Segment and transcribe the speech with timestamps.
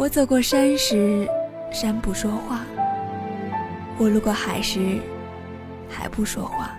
[0.00, 1.28] 我走过山时，
[1.70, 2.60] 山不说话；
[3.98, 4.98] 我路过海时，
[5.90, 6.74] 海不说话。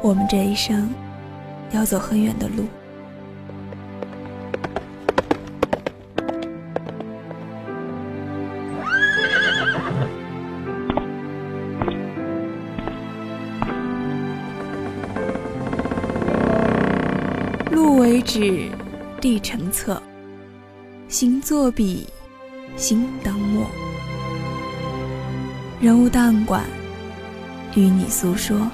[0.00, 0.88] 我们这一生
[1.72, 2.64] 要走很远的路，
[17.70, 18.70] 路为纸，
[19.20, 20.02] 地成册。
[21.16, 22.08] 心作笔，
[22.76, 23.64] 心当墨。
[25.80, 26.64] 人物档案馆，
[27.76, 28.68] 与你诉说。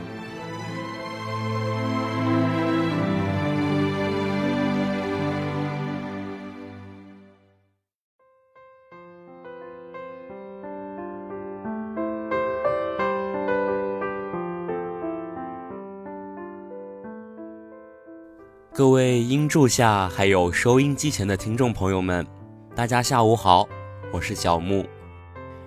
[18.73, 22.25] 各位音柱下还有收音机前的听众朋友们，
[22.73, 23.69] 大家下午好，
[24.13, 24.87] 我是小木，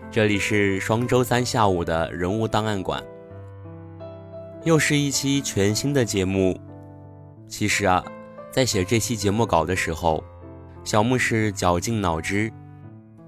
[0.09, 3.03] 这里是双周三下午的人物档案馆，
[4.63, 6.57] 又是一期全新的节目。
[7.45, 8.01] 其实啊，
[8.49, 10.23] 在写这期节目稿的时候，
[10.85, 12.49] 小木是绞尽脑汁，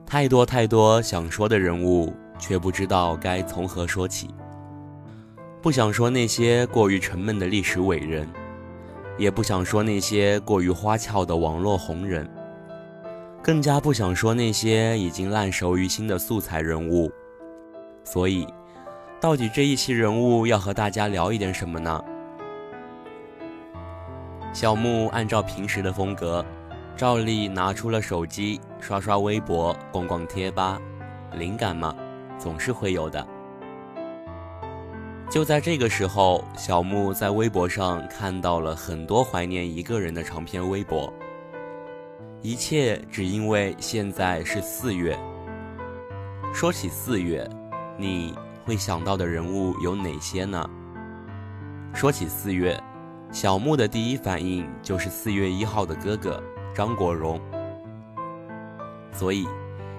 [0.05, 4.29] 太多太多想说的人物，却不知道该从何说起。
[5.61, 8.25] 不想说那些过于沉闷的历史伟人。
[9.17, 12.29] 也不想说那些过于花俏的网络红人，
[13.41, 17.11] 更加不想说那些已经烂熟于心的素材人物。
[18.03, 18.47] 所以，
[19.19, 22.03] 到底这一期人物要和大家聊一点什么呢？
[24.53, 26.45] 小木按照平时的风格，
[26.95, 30.79] 照例拿出了手机，刷刷微博，逛逛贴吧。
[31.33, 31.95] 灵感嘛，
[32.37, 33.25] 总是会有的。
[35.29, 41.11] 就在这个时候，小木在微博上看到了很多怀念一个人的长篇微博。
[42.41, 45.17] 一切只因为现在是四月。
[46.53, 47.45] 说起四月，
[47.97, 50.63] 你会想到的人物有哪些呢？
[51.93, 52.81] 说起四月，
[53.31, 56.41] 小木的第一反应就是四月一号的哥哥
[56.73, 57.41] 张国荣。
[59.11, 59.47] 所以，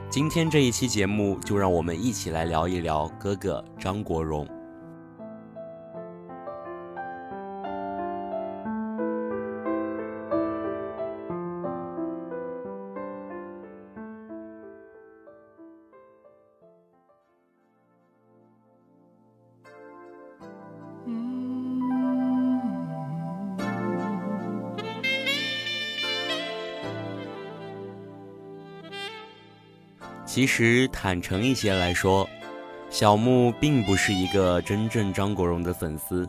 [0.08, 4.46] 今天这一期节目就让我们一起来聊一聊哥哥张国荣。
[30.36, 32.28] 其实坦诚一些来说，
[32.90, 36.28] 小木并不是一个真正张国荣的粉丝，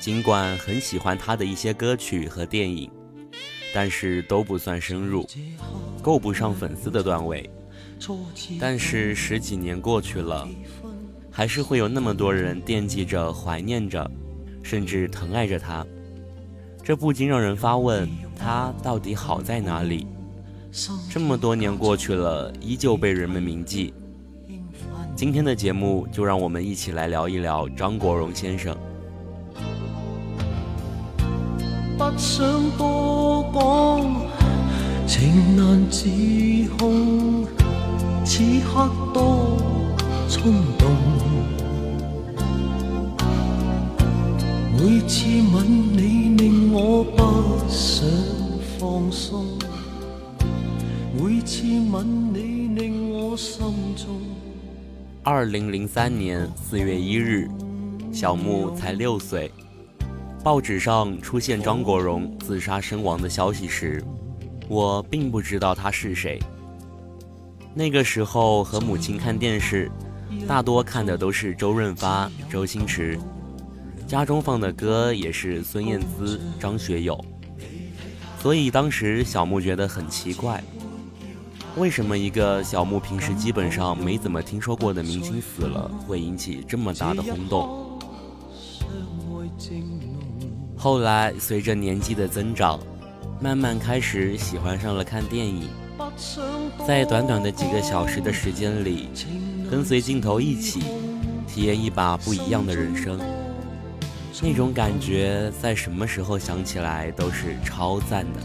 [0.00, 2.90] 尽管很喜欢他的一些歌曲和电影，
[3.74, 5.28] 但是都不算深入，
[6.00, 7.50] 够不上粉丝的段位。
[8.58, 10.48] 但是十几年过去了，
[11.30, 14.10] 还是会有那么多人惦记着、怀念着，
[14.62, 15.86] 甚至疼爱着他，
[16.82, 18.08] 这不禁让人发问：
[18.38, 20.06] 他到底好在哪里？
[21.10, 23.92] 这么多年过去了，依旧被人们铭记。
[25.14, 28.74] 今天的节目就让我们一起来聊一聊张国荣先生。
[31.98, 36.08] 不想多讲，情难自
[36.78, 37.44] 控，
[38.24, 39.58] 此刻多
[40.26, 40.90] 冲动。
[44.78, 48.08] 每次吻你，令我不想
[48.78, 49.46] 放松。
[51.14, 53.60] 每次吻你令我心
[53.94, 54.18] 中
[55.22, 57.50] 二零零三年四月一日，
[58.10, 59.52] 小木才六岁。
[60.42, 64.02] 报纸上出现张国荣自杀身亡的消息时，
[64.70, 66.38] 我并不知道他是谁。
[67.74, 69.90] 那个时候和母亲看电视，
[70.48, 73.18] 大多看的都是周润发、周星驰，
[74.08, 77.22] 家中放的歌也是孙燕姿、张学友，
[78.40, 80.62] 所以当时小木觉得很奇怪。
[81.76, 87.98] 为什么一个小木平时基本上没怎么听说过的明星死了，会引起这么大的轰动？
[90.76, 92.78] 后来随着年纪的增长，
[93.40, 95.66] 慢慢开始喜欢上了看电影，
[96.86, 99.08] 在短短的几个小时的时间里，
[99.70, 100.82] 跟随镜头一起
[101.48, 103.18] 体验一把不一样的人生。
[104.42, 108.40] 那种感觉，在什么时候想起来都是超赞的。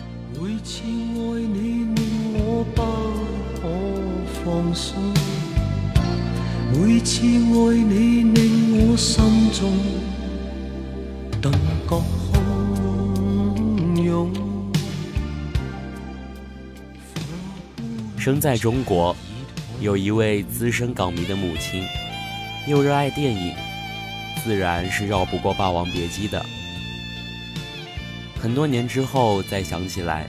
[4.47, 4.95] 放松，
[6.71, 9.73] 每次爱你令我心中
[11.41, 11.53] 顿
[11.85, 12.01] 觉
[12.31, 14.31] 汹涌。
[18.17, 19.13] 生在中国，
[19.81, 21.83] 有一位资深港迷的母亲，
[22.69, 23.53] 又热爱电影。
[24.45, 26.41] 自然是绕不过《霸王别姬》的。
[28.39, 30.25] 很多年之后再想起来，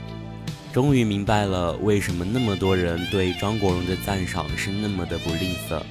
[0.71, 5.81] 终于明白了为什么那么多人对张国荣的赞赏是那么的不吝啬。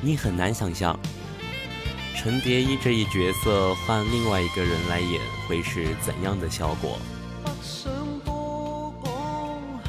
[0.00, 0.98] 你很难想象，
[2.14, 6.98] 陈蝶衣这一角色换另外一个人来演会是怎样的效果。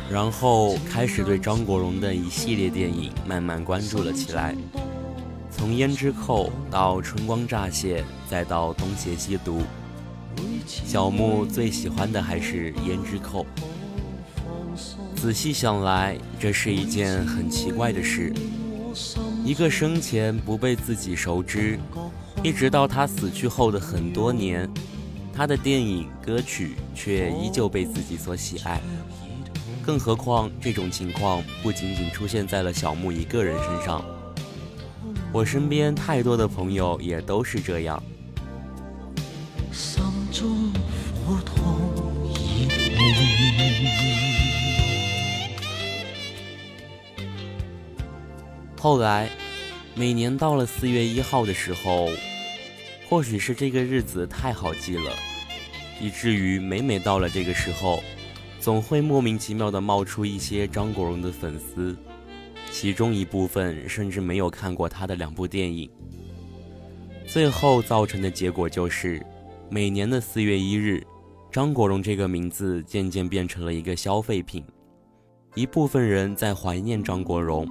[0.09, 4.55] 然后开始对张国荣的一系列电影慢慢关注了起来。
[5.51, 9.61] 从胭脂扣到春光乍泄，再到东邪西毒，
[10.65, 13.45] 小木最喜欢的还是胭脂扣。
[15.15, 18.31] 仔细想来，这是一件很奇怪的事：
[19.43, 21.79] 一个生前不被自己熟知，
[22.43, 24.69] 一直到他死去后的很多年，
[25.33, 28.79] 他的电影歌曲却依旧被自己所喜爱。
[29.83, 34.05] 更何况，这种情况不仅仅出现在了小木一个人身上。
[35.33, 38.01] 我身边太多的朋友也都是这样。
[48.79, 49.29] 后来，
[49.95, 52.09] 每年到了四月一号的时候，
[53.09, 55.11] 或许是这个日子太好记了，
[55.99, 58.01] 以至于每每到了这个时候，
[58.61, 61.97] 总会莫名其妙的冒出一些张国荣的粉丝。
[62.71, 65.89] 其中一部分甚至没有看过他的两部电影，
[67.25, 69.25] 最后造成的结果就是，
[69.69, 71.05] 每年的四月一日，
[71.51, 74.63] 张国荣这个名字渐渐变成了一个消费品。
[75.55, 77.67] 一部分人在怀念张国荣，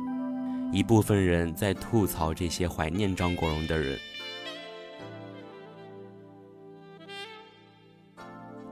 [0.73, 3.99] 一部分人在吐槽这些怀念张国荣的人。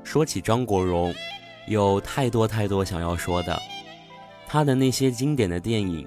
[0.02, 1.14] 说起张国荣，
[1.68, 3.60] 有太多太多想要说的，
[4.46, 6.06] 他的那些经典的电影。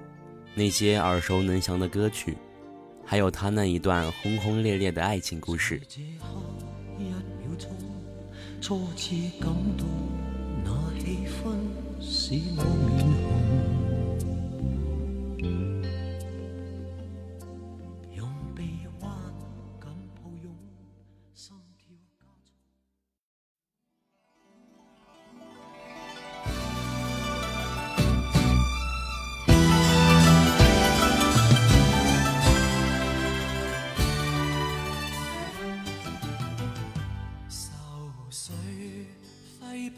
[0.55, 2.35] 那些耳熟能详的歌曲，
[3.05, 5.79] 还有他那一段轰轰烈烈的爱情故事。
[8.61, 9.85] 初次感到
[10.63, 11.55] 那气氛
[12.01, 13.05] 使我面
[15.41, 15.86] 红。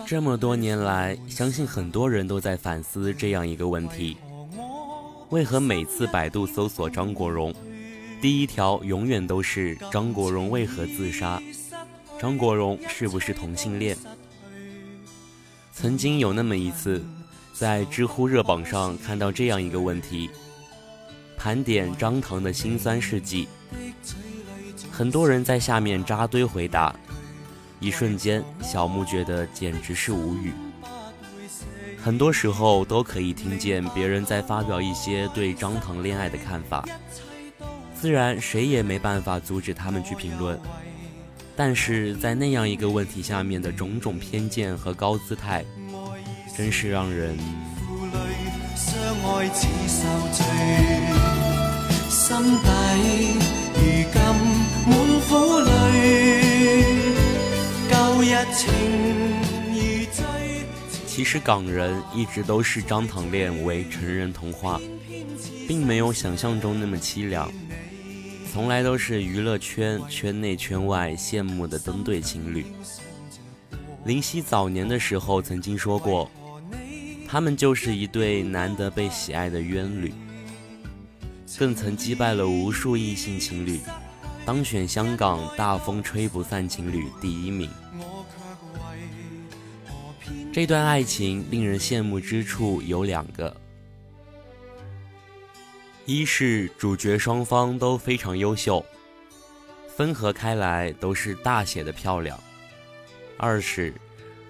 [0.06, 4.18] 这么多年来，相信很多人都在反思这样一个问题：
[5.30, 7.54] 为何每次百度搜索张国荣，
[8.22, 11.42] 第一条永远都是张国荣为何自杀？
[12.19, 13.98] 张国荣是不是同性恋？
[15.71, 17.04] 曾经有那么一次，
[17.54, 20.30] 在知乎热榜上看到这样一个问题，
[21.38, 23.47] 盘点张唐的辛酸事迹，
[24.92, 26.95] 很多人在下面扎堆回答。
[27.80, 30.54] 一瞬间，小木觉得简直是无语。
[32.02, 36.86] 很多时候都可以听见别人在发表一些对张腾恋爱的看法，
[37.94, 40.59] 自然谁也没办法阻止他们去评论。
[41.56, 45.66] 但是在那样一个问题下面的种种偏见和高姿态，
[46.56, 47.38] 真是让人。
[52.09, 52.44] 心
[53.74, 54.06] 底
[54.86, 55.69] 如今。
[61.06, 64.80] 其实港人一直都视张唐恋为成人童话，
[65.68, 67.51] 并没有想象中那么凄凉，
[68.54, 72.66] 从来都是娱乐圈圈内圈外羡慕的登对情侣。
[74.06, 76.31] 林夕早年的时候曾经说过，
[77.28, 80.13] 他们就是一对难得被喜爱的冤侣，
[81.57, 83.81] 更曾击败了无数异性情侣，
[84.45, 87.69] 当选香港大风吹不散情侣第一名。
[90.59, 93.56] 这段爱情令人羡慕之处有两个：
[96.06, 98.85] 一是主角双方都非常优秀，
[99.95, 102.37] 分合开来都是大写的漂亮；
[103.37, 103.94] 二是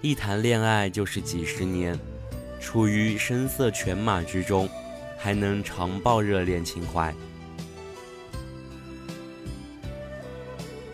[0.02, 1.96] 一谈恋爱就是几十年，
[2.60, 4.68] 处于声色犬马之中，
[5.16, 7.14] 还能常抱热恋情怀。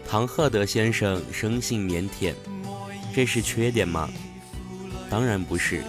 [0.06, 2.34] 唐鹤德先生生性腼腆，
[3.14, 4.10] 这是缺点吗？
[5.10, 5.82] 当然不是。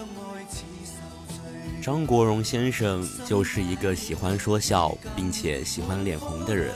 [1.80, 6.74] 张国荣先生就是一个喜欢说笑并且喜欢脸红的人，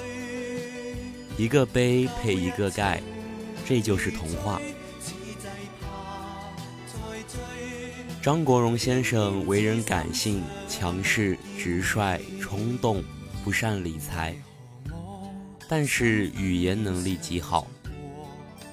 [1.37, 3.03] 一个杯配一个盖，
[3.67, 4.61] 这就是童话。
[8.23, 13.03] 张国荣先生为人感性、强势、直率、冲动，
[13.45, 14.35] 不善理财。
[15.69, 17.67] 但是语言能力极好，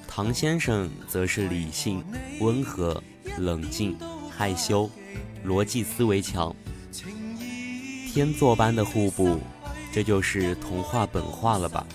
[0.06, 2.04] 唐先生则是理性、
[2.40, 3.02] 温和、
[3.38, 3.96] 冷静、
[4.30, 4.90] 害羞，
[5.46, 6.54] 逻辑思维强，
[8.12, 9.38] 天作般的互补，
[9.92, 11.86] 这就是童话本话了吧？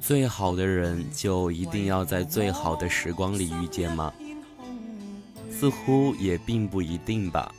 [0.00, 4.12] 最好的人就一定要在最好的时光里遇见吗？
[5.50, 7.52] 似乎也并不一定吧。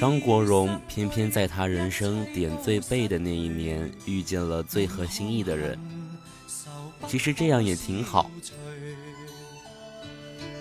[0.00, 5.78] 张国荣偏偏在他人生点最背的那一年遇见了最合心意的人。
[7.06, 8.30] 其实这样也挺好。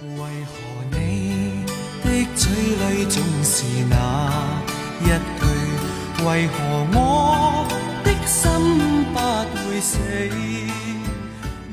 [0.04, 0.52] 为何
[0.92, 1.64] 你
[2.04, 4.62] 的嘴里总是那
[5.00, 5.46] 一句？
[6.26, 7.66] 为何我
[8.04, 8.52] 的心
[9.14, 9.20] 不
[9.56, 9.98] 会死？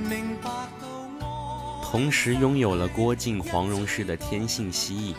[0.08, 0.48] 明白
[0.80, 0.86] 到
[1.18, 5.14] 我同时拥有了郭靖、黄蓉式的天性蜥蜴，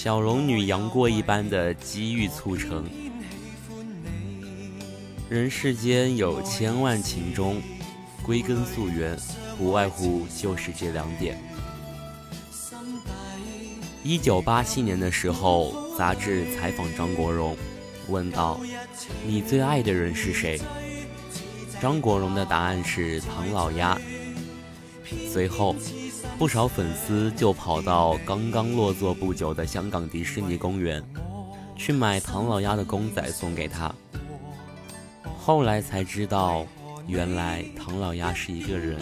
[0.00, 2.88] 小龙女杨过一般的机遇促成。
[5.28, 7.60] 人世间有千万情中，
[8.22, 9.18] 归根溯源，
[9.58, 11.36] 不外乎就是这两点。
[14.04, 17.56] 一九八七年的时候，杂志采访张国荣，
[18.06, 18.60] 问道
[19.26, 20.60] ：“你最爱的人是谁？”
[21.82, 24.00] 张国荣的答案是唐老鸭。
[25.32, 25.74] 随后，
[26.38, 31.02] 不少粉丝就跑到刚刚落座不久的香港迪士尼公园，
[31.74, 33.92] 去买唐老鸭的公仔送给他。
[35.36, 36.64] 后来才知道，
[37.08, 39.00] 原来唐老鸭是一个人。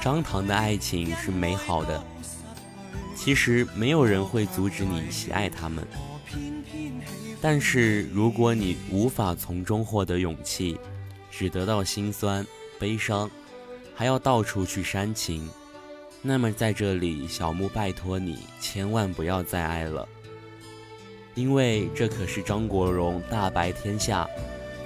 [0.00, 2.02] 张唐的爱情是美好的，
[3.14, 5.86] 其实没有人会阻止你喜爱他们。
[7.40, 10.76] 但是，如果你无法从中获得勇气，
[11.32, 12.46] 只得到心酸、
[12.78, 13.28] 悲伤，
[13.94, 15.48] 还要到处去煽情，
[16.20, 20.06] 那么在这里，小木拜托你，千万不要再爱了，
[21.34, 24.28] 因为这可是张国荣大白天下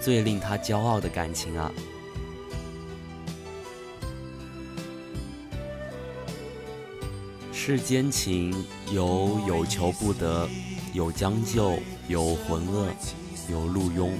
[0.00, 1.72] 最令他骄傲的感情啊！
[7.52, 8.54] 世间情
[8.92, 10.48] 有有求不得，
[10.94, 11.76] 有将就。
[12.08, 12.86] 有浑噩，
[13.50, 14.12] 有陆庸，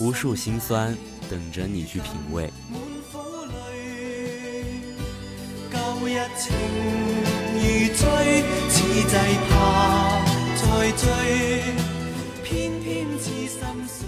[0.00, 0.96] 无数心酸
[1.28, 2.52] 等着你去品味。
[5.70, 6.54] 旧日情
[7.54, 7.60] 如
[7.94, 9.16] 醉，此际
[9.48, 9.50] 怕
[10.54, 10.62] 再
[10.92, 11.04] 追，
[12.44, 13.98] 偏偏痴心想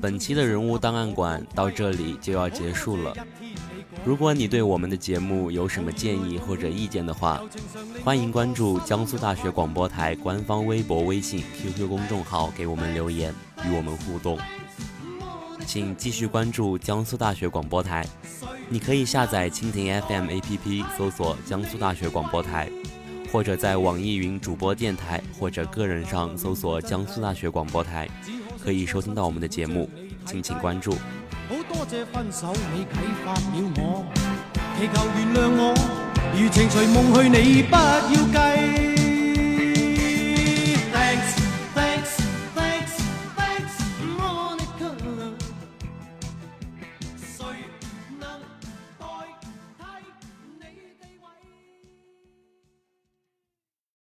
[0.00, 3.14] 本期的人物档案馆到这里就要结束了。
[4.04, 7.42] 如果你对我们的节目有什么建议或者意见的话，
[8.04, 14.38] 欢迎关注江苏大学广播台官方微博、微信、QQ 公众号给我们留言，与我们互动。
[15.66, 18.06] 请继续关注江苏大学广播台，
[18.68, 22.70] 你可以下载蜻蜓 FM APP，搜索江苏大学广播台，
[23.32, 28.08] 或者在网易云主播电台或者个人上搜索江苏大学广播台。
[28.66, 29.88] 可以收听到我们的节目，
[30.24, 30.90] 敬请关注。
[31.48, 34.04] 好多谢分手，你启发了我，
[34.76, 35.72] 祈求原谅我，
[36.36, 38.85] 余情随梦去，你不要介。